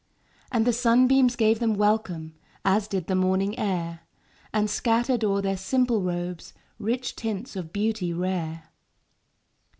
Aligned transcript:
And 0.51 0.65
the 0.65 0.73
sunbeams 0.73 1.35
gave 1.35 1.59
them 1.59 1.75
welcome. 1.75 2.33
As 2.65 2.87
did 2.87 3.05
the 3.05 3.13
morning 3.13 3.55
air 3.59 3.99
And 4.51 4.67
scattered 4.67 5.23
o'er 5.23 5.43
their 5.43 5.57
simple 5.57 6.01
robes 6.01 6.55
Rich 6.79 7.15
tints 7.15 7.55
of 7.55 7.71
beauty 7.71 8.11
rare. 8.11 8.69